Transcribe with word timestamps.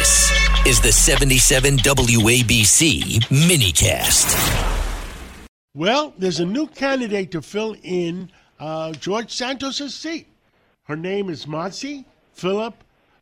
This 0.00 0.32
is 0.66 0.80
the 0.80 0.92
77 0.92 1.76
WABC 1.76 3.20
minicast. 3.28 4.32
Well, 5.74 6.14
there's 6.16 6.40
a 6.40 6.46
new 6.46 6.68
candidate 6.68 7.30
to 7.32 7.42
fill 7.42 7.76
in 7.82 8.30
uh, 8.58 8.92
George 8.92 9.30
Santos's 9.30 9.94
seat. 9.94 10.26
Her 10.84 10.96
name 10.96 11.28
is 11.28 11.44
Mazi 11.44 12.06
Pilip, 12.34 12.72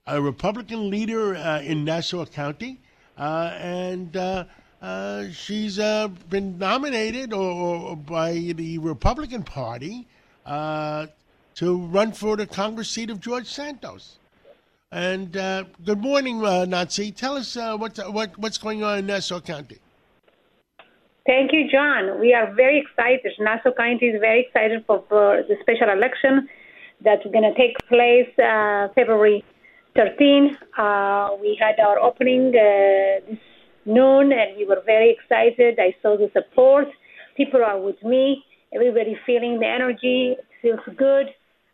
a 0.07 0.22
Republican 0.22 0.89
leader 0.89 1.35
uh, 1.35 1.62
in 1.62 1.85
Nassau 1.85 2.25
County, 2.27 2.79
uh, 3.18 3.57
and 3.58 4.17
uh, 4.17 4.45
uh, 4.81 5.25
she's 5.32 5.81
uh, 5.81 6.07
been 6.31 6.58
nominated 6.58 7.32
or, 7.32 7.50
or, 7.90 7.96
by 7.96 8.53
the 8.54 8.79
Republican 8.79 9.43
Party 9.43 10.07
to 10.46 11.08
run 11.90 12.13
for 12.13 12.36
the 12.36 12.46
Congress 12.46 12.89
seat 12.89 13.11
of 13.11 13.18
George 13.18 13.49
Santos. 13.49 14.18
And 14.91 15.33
good 15.33 16.01
morning, 16.01 16.37
Mazi. 16.37 17.15
Tell 17.15 17.37
us 17.37 17.57
what, 17.57 17.99
what, 18.11 18.39
what's 18.39 18.57
going 18.57 18.83
on 18.83 19.01
in 19.01 19.07
Nassau 19.07 19.39
County. 19.41 19.79
Thank 21.27 21.53
you, 21.53 21.69
John. 21.71 22.19
We 22.19 22.33
are 22.33 22.55
very 22.55 22.81
excited. 22.81 23.33
Nassau 23.39 23.73
County 23.77 24.07
is 24.07 24.19
very 24.19 24.47
excited 24.47 24.83
for, 24.87 25.05
for 25.11 25.43
the 25.47 25.57
special 25.61 25.91
election 25.91 26.49
that's 27.05 27.23
going 27.25 27.45
to 27.45 27.55
take 27.55 27.77
place 27.87 28.33
uh, 28.39 28.89
February 28.95 29.45
13. 29.95 30.57
Uh, 30.79 31.36
we 31.39 31.59
had 31.61 31.79
our 31.85 31.99
opening 31.99 32.48
uh, 32.48 33.20
this 33.28 33.39
noon, 33.84 34.33
and 34.33 34.56
we 34.56 34.64
were 34.64 34.81
very 34.86 35.11
excited. 35.11 35.78
I 35.78 35.95
saw 36.00 36.17
the 36.17 36.31
support. 36.33 36.86
People 37.36 37.62
are 37.62 37.78
with 37.78 38.03
me. 38.03 38.42
Everybody 38.75 39.19
feeling 39.27 39.61
the 39.61 39.67
energy. 39.67 40.36
It 40.39 40.47
feels 40.62 40.97
good. 40.97 41.27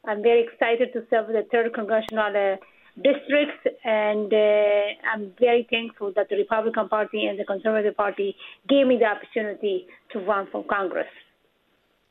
I'm 0.05 0.21
very 0.21 0.43
excited 0.43 0.93
to 0.95 1.05
serve 1.11 1.29
the 1.29 1.47
third 1.53 1.73
congressional 1.75 2.35
uh, 2.35 2.57
districts, 2.97 3.67
and 3.85 4.33
uh, 4.33 5.13
I'm 5.13 5.33
very 5.41 5.67
thankful 5.69 6.13
that 6.15 6.29
the 6.29 6.37
Republican 6.37 6.89
Party 6.89 7.27
and 7.27 7.39
the 7.39 7.45
Conservative 7.45 7.97
Party 7.97 8.37
gave 8.69 8.87
me 8.87 8.99
the 8.99 9.07
opportunity 9.07 9.87
to 10.13 10.21
run 10.21 10.47
for 10.53 10.65
Congress. 10.65 11.09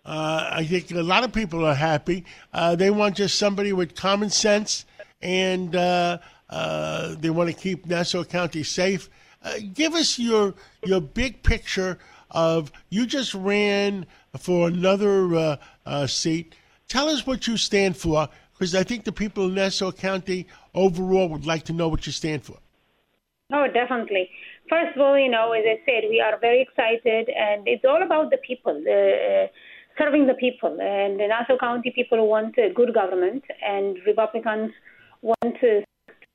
Uh, 0.06 0.50
I 0.52 0.66
think 0.66 0.92
a 0.92 1.02
lot 1.02 1.23
of 1.23 1.31
people 1.31 1.66
are 1.66 1.76
happy. 1.76 2.26
Uh, 2.54 2.76
they 2.76 2.89
want 2.92 3.16
just 3.16 3.38
somebody 3.38 3.72
with 3.72 3.95
common 3.95 4.30
sense, 4.30 4.86
and 5.22 5.73
uh, 5.76 6.17
uh, 6.50 7.16
they 7.17 7.30
want 7.30 7.50
to 7.50 7.56
keep 7.56 7.86
Nassau 7.86 8.26
County 8.26 8.64
safe. 8.64 9.09
Uh, 9.42 9.54
give 9.73 9.94
us 9.94 10.20
your 10.20 10.54
your 10.86 11.00
big 11.00 11.44
picture 11.44 11.98
of 12.31 12.72
you 12.89 13.06
just 13.06 13.34
ran 13.34 14.06
for 14.38 14.67
another 14.67 15.58
seat. 16.08 16.56
Tell 16.89 17.08
us 17.08 17.26
what 17.26 17.48
you 17.48 17.56
stand 17.56 17.95
for 17.95 18.28
because 18.54 18.76
I 18.76 18.84
think 18.84 19.04
the 19.04 19.11
people 19.11 19.48
in 19.48 19.56
Nassau 19.56 19.92
County 19.92 20.48
overall 20.74 21.30
would 21.30 21.46
like 21.46 21.64
to 21.66 21.74
know 21.74 21.88
what 21.88 22.06
you 22.06 22.12
stand 22.12 22.44
for. 22.44 22.58
Oh, 23.52 23.68
definitely. 23.72 24.30
First 24.70 24.96
of 24.96 25.02
all, 25.02 25.18
you 25.18 25.30
know, 25.30 25.52
as 25.52 25.64
I 25.66 25.80
said, 25.86 26.10
we 26.10 26.20
are 26.22 26.40
very 26.40 26.62
excited, 26.62 27.30
and 27.30 27.68
it's 27.68 27.86
all 27.86 28.02
about 28.02 28.32
the 28.32 28.38
people, 28.38 28.76
uh, 28.76 29.48
serving 29.98 30.28
the 30.28 30.34
people. 30.34 30.72
And 30.82 31.20
the 31.20 31.28
Nassau 31.28 31.58
County 31.60 31.92
people 31.94 32.28
want 32.28 32.58
a 32.58 32.74
good 32.74 32.94
government, 32.94 33.44
and 33.62 33.98
Republicans 34.08 34.72
want 35.22 35.56
to 35.62 35.84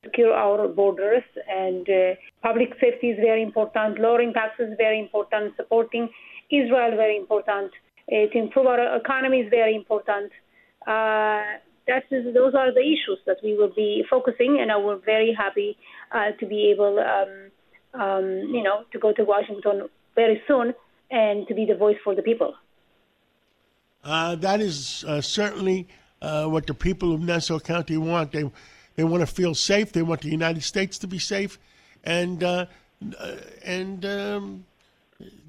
secure 0.05 0.33
our 0.33 0.69
borders. 0.69 1.25
And 1.49 1.89
uh, 1.89 2.15
public 2.43 2.71
safety 2.81 3.09
is 3.11 3.19
very 3.21 3.43
important, 3.43 3.99
lowering 3.99 4.33
taxes 4.33 4.71
is 4.71 4.77
very 4.77 5.01
important, 5.01 5.55
supporting 5.57 6.09
Israel 6.51 6.97
very 6.97 7.17
important, 7.17 7.73
uh, 8.13 8.27
to 8.33 8.39
improve 8.39 8.67
our 8.67 8.97
economy 8.97 9.41
is 9.41 9.51
very 9.51 9.75
important. 9.75 10.31
Uh, 10.87 11.59
that 11.89 12.05
is, 12.11 12.33
those 12.35 12.55
are 12.55 12.73
the 12.73 12.81
issues 12.81 13.19
that 13.27 13.39
we 13.43 13.57
will 13.57 13.73
be 13.75 14.05
focusing, 14.09 14.59
and 14.61 14.71
I 14.71 14.77
was 14.77 15.01
very 15.05 15.35
happy 15.37 15.77
uh, 16.13 16.33
to 16.39 16.47
be 16.47 16.71
able, 16.71 16.99
um, 16.99 18.01
um, 18.01 18.25
you 18.55 18.63
know, 18.63 18.85
to 18.93 18.99
go 18.99 19.13
to 19.13 19.25
Washington 19.25 19.89
very 20.15 20.41
soon 20.47 20.75
and 21.11 21.49
to 21.49 21.55
be 21.55 21.65
the 21.65 21.75
voice 21.75 21.97
for 22.05 22.15
the 22.15 22.23
people. 22.23 22.55
Uh, 24.05 24.37
that 24.37 24.61
is 24.61 25.05
uh, 25.09 25.21
certainly 25.21 25.89
uh, 26.23 26.47
what 26.47 26.67
the 26.67 26.75
people 26.75 27.15
of 27.15 27.21
Nassau 27.21 27.59
County 27.59 27.97
want. 27.97 28.33
They 28.33 28.51
they 28.97 29.05
want 29.05 29.21
to 29.21 29.27
feel 29.27 29.55
safe. 29.55 29.93
They 29.93 30.03
want 30.03 30.23
the 30.23 30.31
United 30.31 30.63
States 30.63 30.99
to 30.99 31.07
be 31.07 31.19
safe, 31.19 31.59
and 32.05 32.43
uh, 32.43 32.67
uh, 33.19 33.37
and 33.65 34.05
um, 34.05 34.65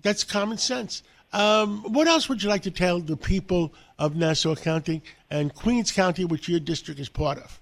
that's 0.01 0.23
common 0.23 0.57
sense. 0.57 1.03
Um, 1.31 1.83
what 1.83 2.07
else 2.07 2.27
would 2.27 2.41
you 2.41 2.49
like 2.49 2.63
to 2.63 2.71
tell 2.71 2.99
the 2.99 3.15
people 3.15 3.73
of 3.99 4.15
Nassau 4.15 4.55
County 4.55 5.03
and 5.29 5.53
Queens 5.53 5.91
County, 5.91 6.25
which 6.25 6.49
your 6.49 6.59
district 6.59 6.99
is 6.99 7.09
part 7.09 7.37
of? 7.37 7.59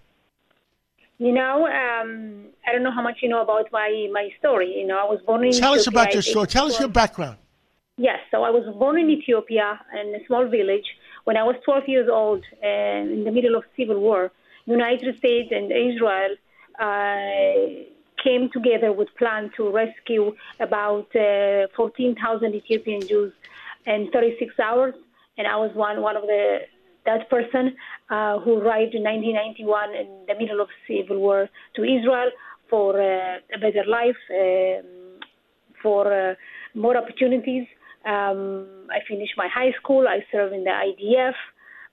You 1.19 1.33
know, 1.33 1.65
um, 1.65 2.45
I 2.65 2.71
don't 2.71 2.83
know 2.83 2.91
how 2.91 3.01
much 3.01 3.17
you 3.21 3.29
know 3.29 3.41
about 3.41 3.71
my, 3.71 4.07
my 4.13 4.29
story. 4.39 4.79
You 4.79 4.87
know, 4.87 4.97
I 4.99 5.03
was 5.03 5.19
born 5.25 5.43
in 5.43 5.51
Tell 5.51 5.73
Ethiopia. 5.73 5.79
us 5.79 5.87
about 5.87 6.13
your 6.13 6.21
story. 6.21 6.47
Tell 6.47 6.67
us 6.67 6.79
your 6.79 6.89
background. 6.89 7.37
Yes, 7.97 8.19
so 8.29 8.43
I 8.43 8.51
was 8.51 8.63
born 8.77 8.99
in 8.99 9.09
Ethiopia 9.09 9.79
in 9.99 10.13
a 10.13 10.25
small 10.27 10.47
village. 10.47 10.85
When 11.23 11.35
I 11.35 11.43
was 11.43 11.55
12 11.65 11.83
years 11.87 12.09
old, 12.09 12.43
uh, 12.63 12.67
in 12.67 13.23
the 13.25 13.31
middle 13.31 13.55
of 13.55 13.63
civil 13.75 13.99
war, 13.99 14.31
United 14.65 15.17
States 15.17 15.49
and 15.51 15.71
Israel 15.71 16.35
uh, 16.79 17.83
came 18.23 18.49
together 18.51 18.93
with 18.93 19.07
plan 19.17 19.49
to 19.57 19.71
rescue 19.71 20.35
about 20.59 21.07
uh, 21.15 21.67
14,000 21.75 22.53
Ethiopian 22.53 23.01
Jews 23.01 23.33
in 23.87 24.09
36 24.11 24.53
hours, 24.59 24.93
and 25.37 25.47
I 25.47 25.55
was 25.55 25.71
one 25.73 26.01
one 26.01 26.15
of 26.15 26.23
the 26.23 26.59
that 27.05 27.29
person 27.29 27.75
uh, 28.09 28.37
who 28.39 28.59
arrived 28.59 28.93
in 28.93 29.01
1991 29.03 29.95
in 29.95 30.07
the 30.27 30.35
middle 30.37 30.59
of 30.61 30.67
civil 30.85 31.19
war 31.19 31.49
to 31.75 31.81
Israel 31.83 32.29
for 32.69 32.99
uh, 32.99 33.37
a 33.55 33.57
better 33.57 33.85
life, 33.87 34.21
um, 34.29 35.19
for 35.81 36.03
uh, 36.11 36.35
more 36.75 36.97
opportunities. 36.97 37.65
Um, 38.05 38.87
I 38.91 38.99
finished 39.07 39.33
my 39.37 39.47
high 39.47 39.71
school. 39.81 40.05
I 40.07 40.19
served 40.31 40.53
in 40.53 40.63
the 40.65 40.75
IDF 40.89 41.37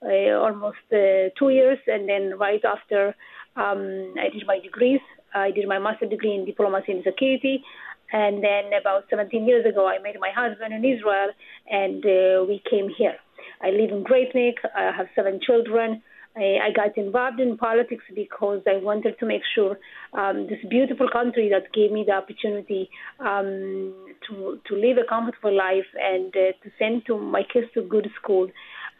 uh, 0.03 0.37
almost 0.37 0.85
uh, 0.91 1.31
two 1.39 1.49
years, 1.49 1.79
and 1.87 2.07
then 2.07 2.37
right 2.37 2.63
after 2.63 3.15
um, 3.55 4.13
I 4.19 4.29
did 4.33 4.43
my 4.45 4.59
degrees. 4.59 4.99
I 5.33 5.51
did 5.51 5.67
my 5.67 5.79
master's 5.79 6.09
degree 6.09 6.35
in 6.35 6.45
diplomacy 6.45 6.91
and 6.91 7.03
security. 7.03 7.63
And 8.11 8.43
then 8.43 8.71
about 8.79 9.05
17 9.09 9.47
years 9.47 9.65
ago, 9.65 9.87
I 9.87 9.99
met 9.99 10.15
my 10.19 10.31
husband 10.35 10.73
in 10.73 10.85
Israel, 10.85 11.29
and 11.69 12.05
uh, 12.05 12.45
we 12.47 12.61
came 12.69 12.89
here. 12.95 13.15
I 13.61 13.69
live 13.69 13.91
in 13.91 14.03
Great 14.03 14.33
Neck. 14.35 14.55
I 14.75 14.91
have 14.95 15.07
seven 15.15 15.39
children. 15.45 16.01
I, 16.35 16.57
I 16.67 16.71
got 16.75 16.97
involved 16.97 17.39
in 17.39 17.57
politics 17.57 18.03
because 18.13 18.61
I 18.67 18.77
wanted 18.77 19.17
to 19.19 19.25
make 19.25 19.41
sure 19.55 19.77
um, 20.13 20.47
this 20.47 20.59
beautiful 20.69 21.07
country 21.11 21.49
that 21.49 21.71
gave 21.73 21.91
me 21.91 22.03
the 22.05 22.13
opportunity 22.13 22.89
um, 23.19 23.93
to 24.27 24.59
to 24.67 24.75
live 24.75 24.97
a 24.97 25.07
comfortable 25.07 25.55
life 25.55 25.87
and 25.99 26.35
uh, 26.35 26.51
to 26.63 26.71
send 26.77 27.05
to 27.07 27.17
my 27.17 27.43
kids 27.51 27.67
to 27.73 27.81
good 27.83 28.09
school. 28.21 28.49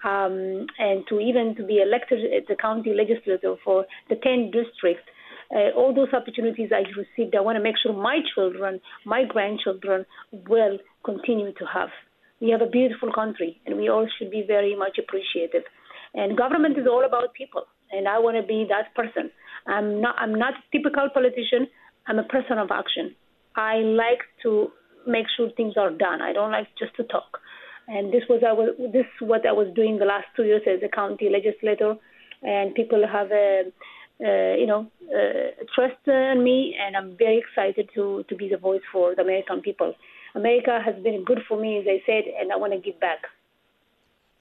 Um, 0.03 0.67
and 0.77 1.03
to 1.09 1.19
even 1.19 1.55
to 1.55 1.65
be 1.65 1.81
elected 1.81 2.19
the 2.47 2.55
county 2.55 2.94
legislator 2.94 3.55
for 3.63 3.85
the 4.07 4.15
10 4.15 4.51
districts 4.51 5.09
uh, 5.53 5.72
all 5.78 5.94
those 5.94 6.13
opportunities 6.13 6.72
I 6.72 6.83
received, 6.97 7.35
I 7.35 7.41
want 7.41 7.57
to 7.57 7.63
make 7.63 7.75
sure 7.81 7.94
my 7.94 8.19
children, 8.33 8.79
my 9.06 9.23
grandchildren 9.28 10.06
will 10.31 10.79
continue 11.03 11.51
to 11.53 11.66
have. 11.73 11.89
We 12.41 12.50
have 12.51 12.61
a 12.61 12.69
beautiful 12.69 13.11
country, 13.13 13.61
and 13.66 13.78
we 13.78 13.89
all 13.89 14.07
should 14.17 14.31
be 14.31 14.44
very 14.45 14.75
much 14.75 14.97
appreciative. 14.97 15.63
And 16.13 16.38
government 16.38 16.78
is 16.78 16.88
all 16.88 17.06
about 17.06 17.33
people, 17.33 17.63
and 17.91 18.07
I 18.07 18.19
want 18.19 18.38
to 18.38 18.44
be 18.44 18.66
that 18.69 18.95
person. 18.95 19.31
I'm 19.67 20.01
not. 20.01 20.16
I'm 20.17 20.33
not 20.33 20.53
a 20.53 20.78
typical 20.78 21.09
politician. 21.13 21.67
I'm 22.07 22.19
a 22.19 22.23
person 22.23 22.57
of 22.57 22.69
action. 22.72 23.16
I 23.56 23.77
like 23.77 24.22
to 24.44 24.69
make 25.07 25.25
sure 25.35 25.50
things 25.56 25.75
are 25.77 25.91
done. 25.91 26.22
I 26.22 26.33
don't 26.33 26.51
like 26.51 26.67
just 26.77 26.95
to 26.97 27.03
talk. 27.03 27.39
And 27.88 28.12
this 28.12 28.23
was 28.29 28.41
I 28.45 28.53
was 28.53 28.75
this 28.91 29.06
is 29.06 29.27
what 29.27 29.45
I 29.45 29.51
was 29.51 29.67
doing 29.75 30.00
the 30.00 30.06
last 30.06 30.25
two 30.35 30.44
years 30.44 30.63
as 30.67 30.81
a 30.83 30.89
county 30.89 31.29
legislator, 31.29 31.95
and 32.41 32.73
people 32.73 33.03
have 33.07 33.31
a 33.31 33.71
uh, 34.23 34.53
you 34.56 34.65
know, 34.65 34.88
uh, 35.13 35.63
trust 35.73 36.07
in 36.07 36.44
me, 36.44 36.75
and 36.79 36.95
I'm 36.95 37.17
very 37.17 37.38
excited 37.38 37.89
to 37.95 38.23
to 38.29 38.35
be 38.35 38.47
the 38.50 38.57
voice 38.57 38.81
for 38.91 39.15
the 39.15 39.21
American 39.21 39.62
people. 39.62 39.94
America 40.35 40.79
has 40.83 40.95
been 41.03 41.23
good 41.23 41.41
for 41.47 41.59
me, 41.59 41.79
as 41.79 41.85
I 41.88 42.01
said, 42.06 42.23
and 42.39 42.51
I 42.51 42.57
want 42.57 42.73
to 42.73 42.79
give 42.79 43.00
back. 43.00 43.19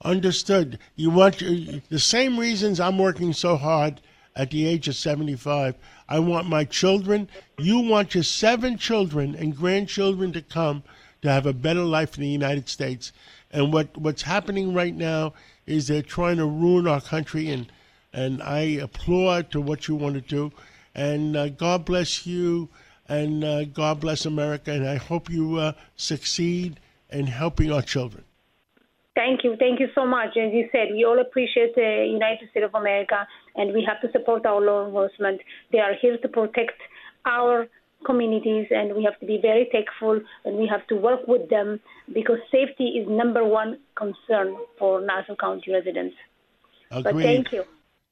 Understood. 0.03 0.79
You 0.95 1.09
want 1.09 1.39
the 1.39 1.99
same 1.99 2.37
reasons 2.37 2.79
I'm 2.79 2.97
working 2.97 3.31
so 3.31 3.55
hard 3.55 4.01
at 4.35 4.51
the 4.51 4.67
age 4.67 4.87
of 4.87 4.95
75. 4.95 5.75
I 6.09 6.19
want 6.19 6.47
my 6.47 6.65
children, 6.65 7.29
you 7.57 7.79
want 7.79 8.13
your 8.13 8.23
seven 8.23 8.77
children 8.77 9.35
and 9.35 9.55
grandchildren 9.55 10.33
to 10.33 10.41
come 10.41 10.83
to 11.21 11.31
have 11.31 11.45
a 11.45 11.53
better 11.53 11.83
life 11.83 12.17
in 12.17 12.21
the 12.21 12.29
United 12.29 12.67
States. 12.67 13.13
And 13.51 13.71
what, 13.71 13.95
what's 13.97 14.21
happening 14.23 14.73
right 14.73 14.93
now 14.93 15.33
is 15.65 15.87
they're 15.87 16.01
trying 16.01 16.37
to 16.37 16.45
ruin 16.45 16.87
our 16.87 17.01
country 17.01 17.49
and 17.49 17.71
and 18.15 18.41
I 18.41 18.61
applaud 18.87 19.51
to 19.51 19.59
what 19.59 19.87
you 19.87 19.95
want 19.95 20.15
to 20.15 20.21
do. 20.21 20.51
And 20.95 21.35
uh, 21.35 21.49
God 21.49 21.83
bless 21.83 22.25
you, 22.25 22.69
and 23.09 23.43
uh, 23.43 23.65
God 23.65 23.99
bless 23.99 24.25
America. 24.25 24.71
And 24.71 24.87
I 24.87 24.95
hope 24.95 25.29
you 25.29 25.57
uh, 25.57 25.73
succeed 25.97 26.79
in 27.09 27.27
helping 27.27 27.71
our 27.71 27.81
children. 27.81 28.23
Thank 29.15 29.43
you. 29.43 29.55
Thank 29.57 29.79
you 29.81 29.87
so 29.93 30.05
much. 30.05 30.29
As 30.37 30.53
you 30.53 30.69
said, 30.71 30.87
we 30.91 31.03
all 31.03 31.19
appreciate 31.19 31.75
the 31.75 32.07
United 32.09 32.49
States 32.51 32.65
of 32.65 32.73
America, 32.73 33.27
and 33.55 33.73
we 33.73 33.85
have 33.87 33.99
to 34.01 34.11
support 34.17 34.45
our 34.45 34.61
law 34.61 34.85
enforcement. 34.85 35.41
They 35.73 35.79
are 35.79 35.93
here 36.01 36.17
to 36.17 36.27
protect 36.29 36.79
our 37.25 37.67
communities 38.05 38.67
and 38.69 38.95
we 38.95 39.03
have 39.03 39.19
to 39.19 39.25
be 39.25 39.39
very 39.41 39.67
thankful 39.71 40.21
and 40.43 40.57
we 40.57 40.67
have 40.67 40.85
to 40.85 40.95
work 40.95 41.21
with 41.27 41.49
them 41.49 41.79
because 42.13 42.37
safety 42.51 42.89
is 42.99 43.07
number 43.09 43.43
one 43.43 43.79
concern 43.95 44.55
for 44.77 45.01
Nassau 45.01 45.35
County 45.35 45.71
residents. 45.73 46.15
Agreed. 46.91 47.13
But 47.13 47.23
thank 47.23 47.51
you. 47.51 47.63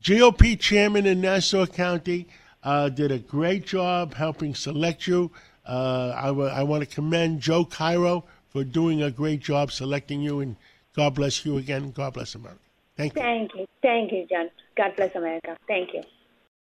GOP 0.04 0.60
chairman 0.60 1.06
in 1.06 1.22
Nassau 1.22 1.66
County 1.66 2.28
uh, 2.62 2.90
did 2.90 3.10
a 3.10 3.20
great 3.20 3.66
job 3.66 4.14
helping 4.14 4.54
select 4.54 5.08
you. 5.08 5.32
Uh, 5.66 6.14
I, 6.14 6.28
w- 6.28 6.50
I 6.50 6.62
want 6.64 6.88
to 6.88 6.94
commend 6.94 7.40
Joe 7.40 7.64
Cairo 7.64 8.26
for 8.50 8.66
doing 8.66 9.02
a 9.02 9.10
great 9.10 9.40
job 9.40 9.72
selecting 9.72 10.22
you, 10.22 10.42
and 10.42 10.58
God 10.94 11.16
bless 11.16 11.46
you 11.46 11.58
again. 11.58 11.92
God 11.92 12.16
bless 12.16 12.36
America. 12.36 12.60
Thank 12.98 13.16
you. 13.16 13.22
Thank 13.22 13.56
you. 13.56 13.66
Thank 13.82 14.12
you, 14.12 14.28
John. 14.30 14.50
God 14.76 14.94
bless 14.98 15.16
America. 15.16 15.58
Thank 15.70 15.94
you. 15.94 16.04